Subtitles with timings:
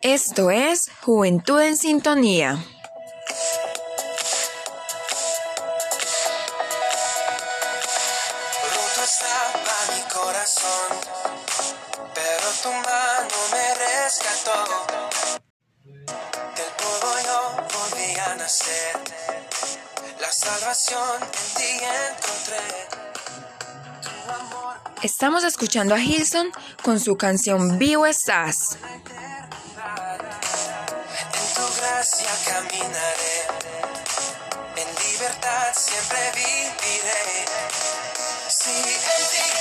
[0.00, 2.52] Esto es Juventud en Sintonía.
[2.52, 2.62] Roto
[9.02, 11.00] estaba mi corazón,
[12.14, 14.86] pero tu mano me rescató.
[16.54, 18.94] Del polvo yo volví a nacer,
[20.20, 22.86] la salvación en ti encontré.
[25.02, 26.52] Estamos escuchando a Hilson
[26.84, 28.78] con su canción Vivo Estás.
[31.98, 33.38] Gracia caminaré,
[34.76, 37.44] en libertad siempre viviré.
[38.62, 39.57] Ti, en ti,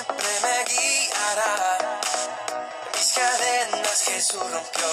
[0.00, 2.00] siempre me guiará.
[2.94, 4.92] Mis cadenas Jesús rompió,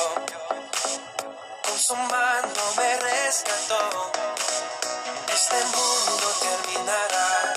[1.63, 4.11] con su mano me rescató.
[5.33, 7.53] Este mundo terminará,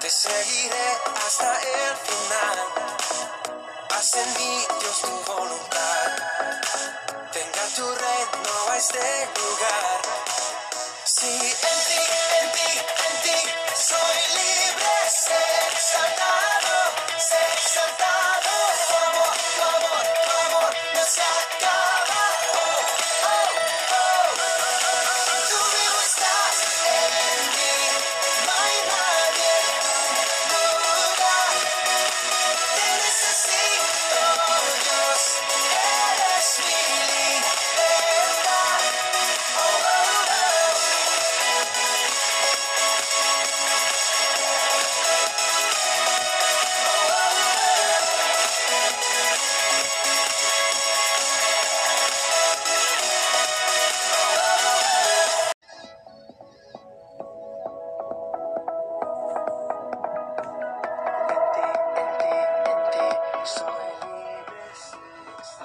[0.00, 0.88] te seguiré
[1.26, 2.58] hasta el final.
[3.90, 6.08] Haz en mí, Dios, tu voluntad.
[7.34, 10.00] Venga tu reino a este lugar.
[11.22, 12.21] Ti, en ti,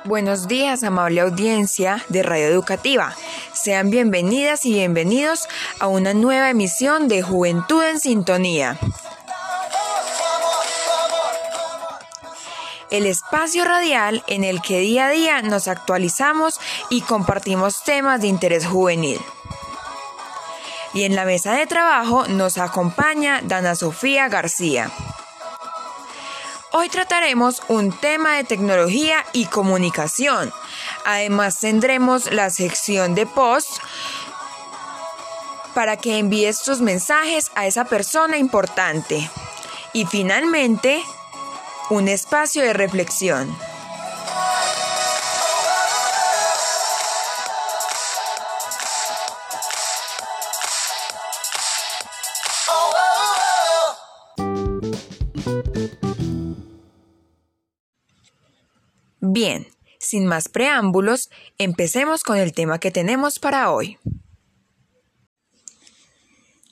[0.08, 3.14] Buenos días, amable audiencia de Radio Educativa.
[3.52, 5.50] Sean bienvenidas y bienvenidos
[5.82, 8.80] a una nueva emisión de Juventud en Sintonía.
[12.90, 16.58] El espacio radial en el que día a día nos actualizamos
[16.90, 19.20] y compartimos temas de interés juvenil.
[20.94, 24.90] Y en la mesa de trabajo nos acompaña Dana Sofía García.
[26.74, 30.52] Hoy trataremos un tema de tecnología y comunicación.
[31.06, 33.78] Además tendremos la sección de post
[35.74, 39.30] para que envíes tus mensajes a esa persona importante.
[39.94, 41.02] Y finalmente,
[41.90, 43.56] un espacio de reflexión.
[59.40, 59.68] Bien,
[60.00, 64.00] sin más preámbulos, empecemos con el tema que tenemos para hoy.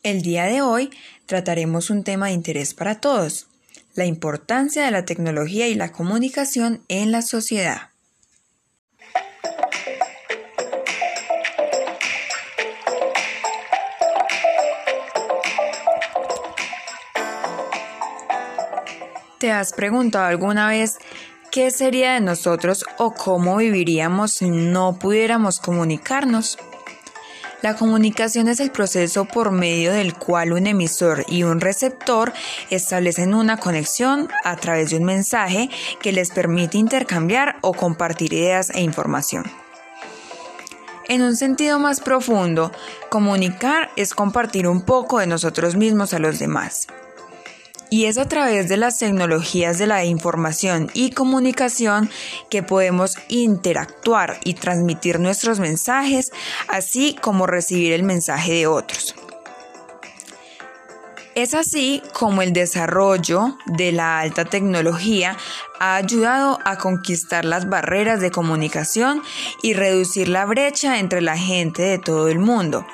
[0.02, 0.90] El día de hoy
[1.28, 3.46] trataremos un tema de interés para todos,
[3.94, 7.92] la importancia de la tecnología y la comunicación en la sociedad.
[19.38, 20.98] ¿Te has preguntado alguna vez
[21.56, 26.58] qué sería de nosotros o cómo viviríamos si no pudiéramos comunicarnos?
[27.62, 32.34] La comunicación es el proceso por medio del cual un emisor y un receptor
[32.70, 35.70] establecen una conexión a través de un mensaje
[36.02, 39.46] que les permite intercambiar o compartir ideas e información.
[41.08, 42.74] En un sentido más profundo,
[43.08, 46.88] comunicar es compartir un poco de nosotros mismos a los demás.
[47.90, 52.10] Y es a través de las tecnologías de la información y comunicación
[52.50, 56.32] que podemos interactuar y transmitir nuestros mensajes,
[56.68, 59.16] así como recibir el mensaje de otros.
[61.36, 65.36] Es así como el desarrollo de la alta tecnología
[65.82, 69.22] ha ayudado a conquistar las barreras de comunicación
[69.62, 72.88] y reducir la brecha entre la gente de todo el mundo,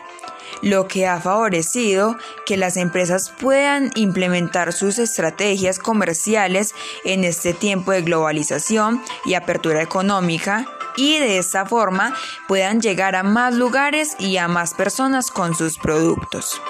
[0.61, 6.73] lo que ha favorecido que las empresas puedan implementar sus estrategias comerciales
[7.03, 10.65] en este tiempo de globalización y apertura económica
[10.95, 12.13] y de esta forma
[12.47, 16.61] puedan llegar a más lugares y a más personas con sus productos.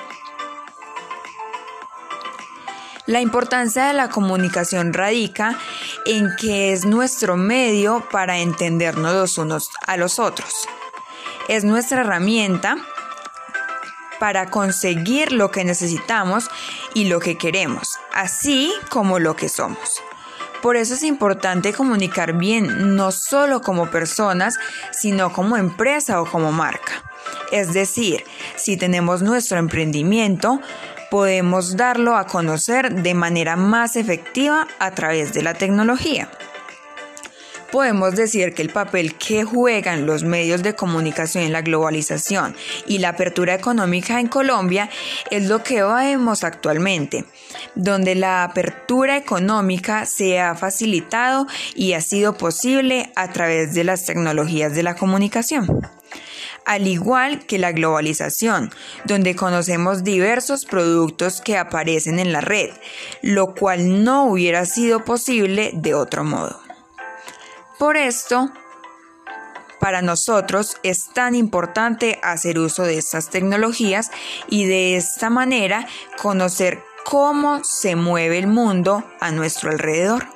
[3.07, 5.57] La importancia de la comunicación radica
[6.05, 10.67] en que es nuestro medio para entendernos los unos a los otros.
[11.49, 12.77] Es nuestra herramienta
[14.21, 16.47] para conseguir lo que necesitamos
[16.93, 19.99] y lo que queremos, así como lo que somos.
[20.61, 24.59] Por eso es importante comunicar bien, no solo como personas,
[24.91, 27.03] sino como empresa o como marca.
[27.51, 28.23] Es decir,
[28.57, 30.61] si tenemos nuestro emprendimiento,
[31.09, 36.29] podemos darlo a conocer de manera más efectiva a través de la tecnología.
[37.71, 42.53] Podemos decir que el papel que juegan los medios de comunicación en la globalización
[42.85, 44.89] y la apertura económica en Colombia
[45.29, 47.23] es lo que vemos actualmente,
[47.75, 54.05] donde la apertura económica se ha facilitado y ha sido posible a través de las
[54.05, 55.81] tecnologías de la comunicación
[56.63, 58.71] al igual que la globalización,
[59.05, 62.69] donde conocemos diversos productos que aparecen en la red,
[63.23, 66.70] lo cual no hubiera sido posible de otro modo.
[67.81, 68.51] Por esto,
[69.79, 74.11] para nosotros es tan importante hacer uso de estas tecnologías
[74.47, 75.87] y de esta manera
[76.21, 80.27] conocer cómo se mueve el mundo a nuestro alrededor.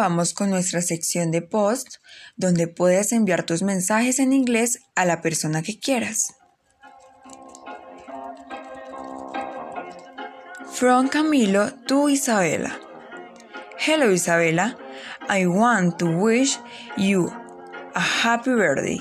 [0.00, 1.96] Vamos con nuestra sección de post,
[2.36, 6.34] donde puedes enviar tus mensajes en inglés a la persona que quieras.
[10.72, 12.80] From Camilo to Isabella.
[13.76, 14.78] Hello Isabella,
[15.28, 16.58] I want to wish
[16.96, 17.30] you
[17.94, 19.00] a happy birthday.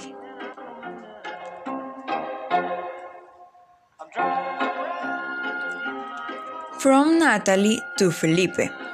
[6.80, 8.89] From Natalie to Felipe.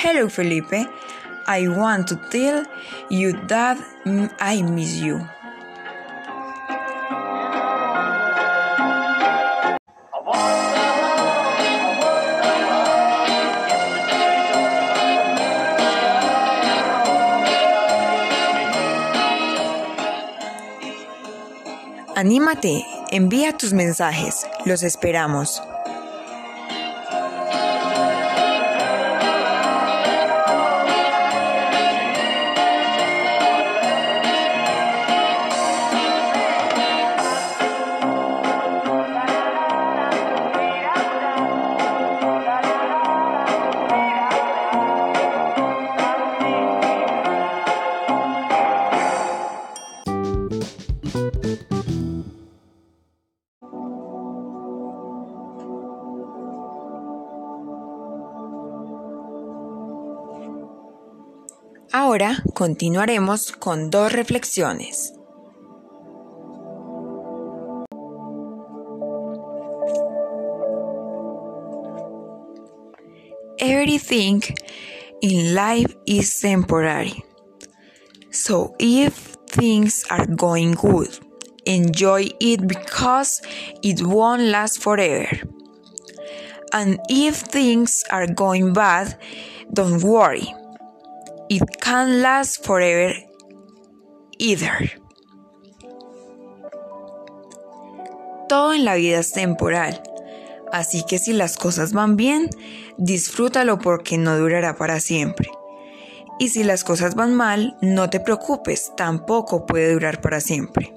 [0.00, 0.86] Hello, Felipe.
[1.48, 2.64] I want to tell
[3.10, 3.76] you that
[4.38, 5.26] I miss you.
[22.14, 25.60] Anímate, envía tus mensajes, los esperamos.
[61.90, 65.14] Ahora continuaremos con dos reflexiones.
[73.58, 74.42] Everything
[75.22, 77.24] in life is temporary.
[78.30, 81.08] So if things are going good,
[81.64, 83.40] enjoy it because
[83.82, 85.40] it won't last forever.
[86.74, 89.18] And if things are going bad,
[89.72, 90.54] don't worry
[91.48, 93.14] it can't last forever
[94.38, 95.00] either.
[98.48, 100.02] Todo en la vida es temporal,
[100.72, 102.48] así que si las cosas van bien,
[102.96, 105.50] disfrútalo porque no durará para siempre.
[106.38, 110.94] Y si las cosas van mal, no te preocupes, tampoco puede durar para siempre.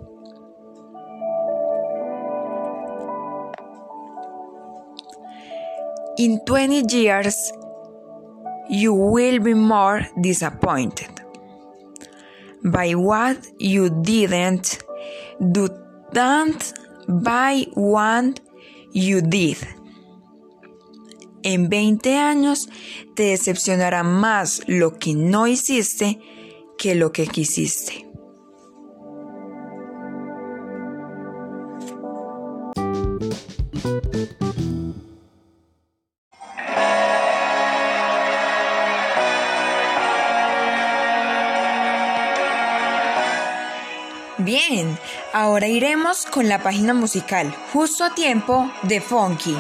[6.18, 7.54] In 20 years,
[8.72, 11.12] you will be more disappointed
[12.64, 14.82] by what you didn't
[15.52, 15.68] do
[16.14, 16.56] than
[17.08, 18.40] by what
[18.94, 19.58] you did.
[21.44, 22.70] En 20 años
[23.16, 26.20] te decepcionará más lo que no hiciste
[26.78, 28.06] que lo que quisiste.
[44.52, 45.00] Bien,
[45.32, 49.56] ahora iremos con la página musical Justo a tiempo de Funky.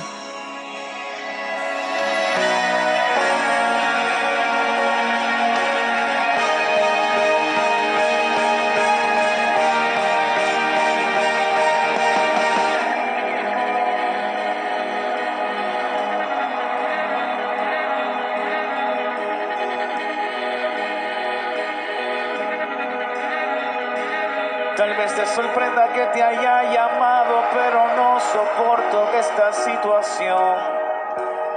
[25.41, 30.55] Sorprenda que te haya llamado, pero no soporto esta situación.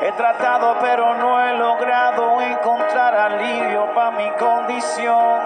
[0.01, 5.41] He tratado, pero no he logrado encontrar alivio para mi condición.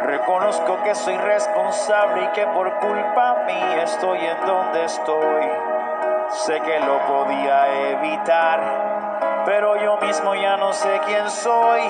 [0.00, 5.50] Reconozco que soy responsable y que por culpa mía estoy en donde estoy.
[6.30, 8.60] Sé que lo podía evitar,
[9.44, 11.82] pero yo mismo ya no sé quién soy.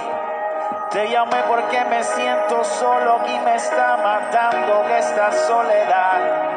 [0.91, 6.57] Te llamé porque me siento solo y me está matando esta soledad.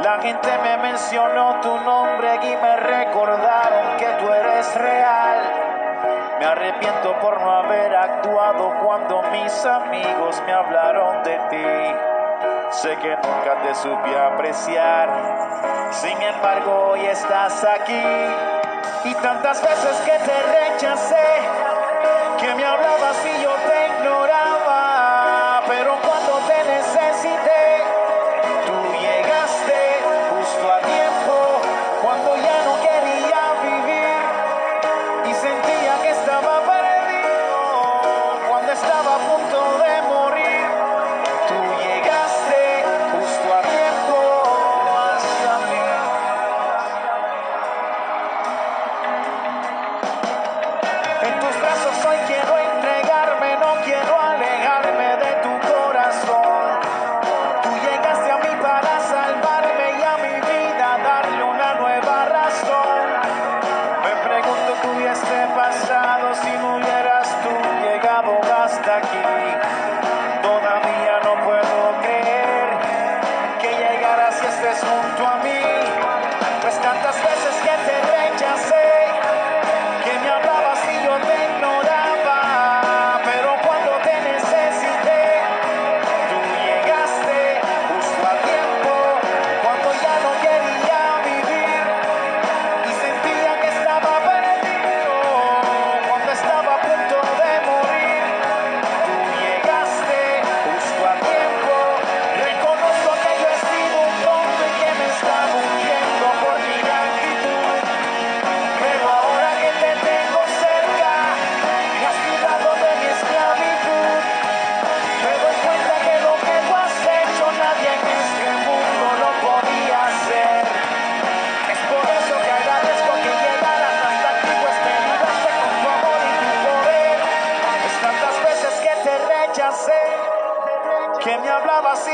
[0.00, 5.38] La gente me mencionó tu nombre y me recordaron que tú eres real.
[6.38, 11.96] Me arrepiento por no haber actuado cuando mis amigos me hablaron de ti.
[12.70, 15.08] Sé que nunca te supe apreciar,
[15.90, 18.04] sin embargo hoy estás aquí.
[19.04, 21.26] Y tantas veces que te rechacé,
[22.48, 23.57] que me hablabas y yo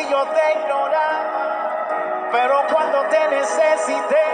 [0.09, 2.29] yo te ignoraba.
[2.33, 4.25] Pero cuando te necesité,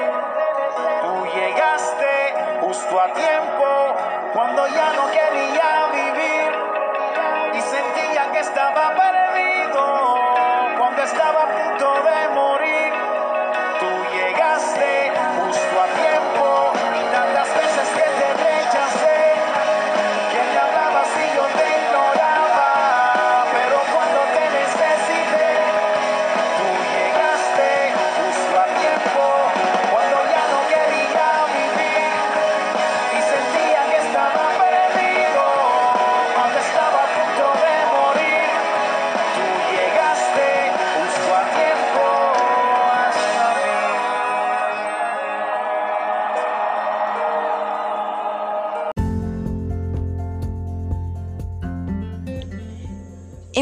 [1.02, 3.64] Tú llegaste justo a tiempo
[4.32, 6.52] cuando ya no quería vivir
[7.54, 10.16] y sentía que estaba perdido
[10.78, 11.39] cuando estaba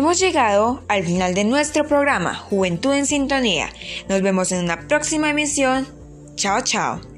[0.08, 3.68] Hemos llegado al final de nuestro programa Juventud en Sintonía.
[4.08, 5.86] Nos vemos en una próxima emisión.
[6.34, 7.17] Chao, chao.